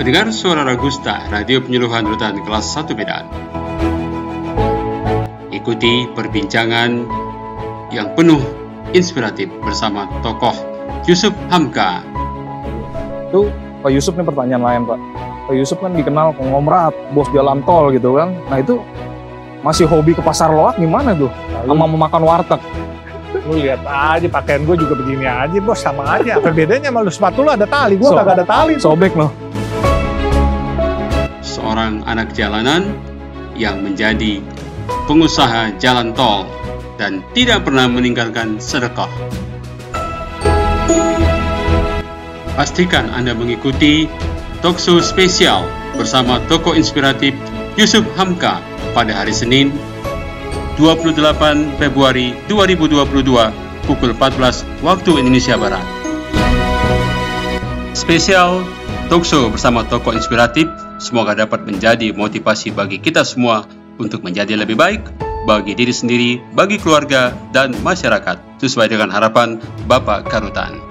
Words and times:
Pendengar 0.00 0.32
suara 0.32 0.64
Ragusta, 0.64 1.28
radio 1.28 1.60
penyuluhan 1.60 2.08
rutan 2.08 2.40
kelas 2.40 2.72
1 2.72 2.96
Medan. 2.96 3.28
Ikuti 5.52 6.08
perbincangan 6.16 7.04
yang 7.92 8.08
penuh 8.16 8.40
inspiratif 8.96 9.52
bersama 9.60 10.08
tokoh 10.24 10.56
Yusuf 11.04 11.36
Hamka. 11.52 12.00
Itu 13.28 13.52
Pak 13.84 13.92
Yusuf 13.92 14.16
nih 14.16 14.24
pertanyaan 14.24 14.64
lain 14.64 14.82
Pak. 14.88 14.98
Pak 15.52 15.54
Yusuf 15.60 15.76
kan 15.84 15.92
dikenal 15.92 16.32
konglomerat, 16.32 16.96
bos 17.12 17.28
jalan 17.36 17.60
tol 17.68 17.92
gitu 17.92 18.16
kan. 18.16 18.32
Nah 18.48 18.56
itu 18.56 18.80
masih 19.60 19.84
hobi 19.84 20.16
ke 20.16 20.24
pasar 20.24 20.48
loak 20.48 20.80
gimana 20.80 21.12
tuh? 21.12 21.28
Sama 21.68 21.84
memakan 21.84 22.24
warteg. 22.24 22.60
Lu 23.44 23.52
lihat 23.52 23.84
aja 23.84 24.24
pakaian 24.32 24.64
gue 24.64 24.80
juga 24.80 24.96
begini 24.96 25.28
aja 25.28 25.60
bos 25.60 25.76
sama 25.76 26.16
aja. 26.16 26.40
Apa 26.40 26.56
bedanya 26.56 26.88
sama 26.88 27.04
lu 27.04 27.12
sepatu 27.12 27.44
lu 27.44 27.52
ada 27.52 27.68
tali, 27.68 28.00
gue 28.00 28.08
So- 28.08 28.16
kagak 28.16 28.40
ada 28.40 28.46
tali. 28.48 28.80
Sobek 28.80 29.12
loh. 29.12 29.50
Seorang 31.90 32.06
anak 32.06 32.30
jalanan 32.38 32.94
yang 33.58 33.82
menjadi 33.82 34.38
pengusaha 35.10 35.74
jalan 35.82 36.14
tol 36.14 36.46
dan 36.94 37.18
tidak 37.34 37.66
pernah 37.66 37.90
meninggalkan 37.90 38.62
sedekah. 38.62 39.10
Pastikan 42.54 43.10
Anda 43.10 43.34
mengikuti 43.34 44.06
talkshow 44.62 45.02
spesial 45.02 45.66
bersama 45.98 46.38
tokoh 46.46 46.78
inspiratif 46.78 47.34
Yusuf 47.74 48.06
Hamka 48.14 48.62
pada 48.94 49.10
hari 49.10 49.34
Senin 49.34 49.74
28 50.78 51.18
Februari 51.74 52.38
2022 52.46 53.02
pukul 53.90 54.14
14 54.14 54.62
waktu 54.86 55.10
Indonesia 55.18 55.58
Barat. 55.58 55.82
Spesial 57.98 58.62
talkshow 59.10 59.50
bersama 59.50 59.82
tokoh 59.90 60.14
inspiratif 60.14 60.70
semoga 61.00 61.32
dapat 61.32 61.64
menjadi 61.64 62.12
motivasi 62.12 62.76
bagi 62.76 63.00
kita 63.00 63.24
semua 63.24 63.64
untuk 63.96 64.20
menjadi 64.20 64.54
lebih 64.54 64.76
baik 64.76 65.02
bagi 65.48 65.72
diri 65.72 65.92
sendiri, 65.92 66.32
bagi 66.52 66.76
keluarga, 66.76 67.32
dan 67.50 67.72
masyarakat 67.80 68.60
sesuai 68.60 68.92
dengan 68.92 69.08
harapan 69.08 69.56
Bapak 69.88 70.28
Karutan. 70.28 70.89